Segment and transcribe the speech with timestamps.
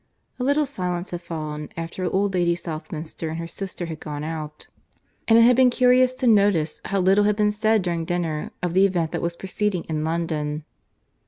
[0.39, 4.65] A little silence had fallen after old Lady Southminster and her sister had gone out,
[5.27, 8.73] and it had been curious to notice how little had been said during dinner of
[8.73, 10.65] the event that was proceeding in London.